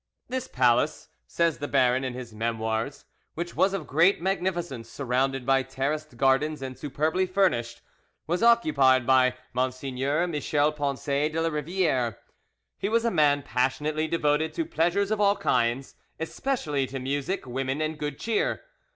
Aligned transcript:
"This 0.29 0.47
palace," 0.47 1.09
says 1.27 1.59
the 1.59 1.67
baron 1.67 2.03
in 2.03 2.15
his 2.15 2.33
Memoirs, 2.33 3.05
"which 3.35 3.55
was 3.55 3.71
of 3.71 3.85
great 3.85 4.19
magnificence, 4.19 4.89
surrounded 4.89 5.45
by 5.45 5.61
terraced 5.61 6.17
gardens 6.17 6.63
and 6.63 6.75
superbly 6.75 7.27
furnished, 7.27 7.83
was 8.25 8.41
occupied 8.41 9.05
by 9.05 9.35
Monseigneur 9.53 10.25
Michel 10.25 10.71
Poncet 10.71 11.33
de 11.33 11.39
La 11.41 11.49
Riviere. 11.49 12.17
He 12.79 12.89
was 12.89 13.05
a 13.05 13.11
man 13.11 13.43
passionately 13.43 14.07
devoted 14.07 14.55
to 14.55 14.65
pleasures 14.65 15.11
of 15.11 15.21
all 15.21 15.35
kinds, 15.35 15.93
especially 16.19 16.87
to 16.87 16.97
music, 16.97 17.45
women, 17.45 17.79
and 17.79 17.99
good 17.99 18.17
cheer. 18.17 18.63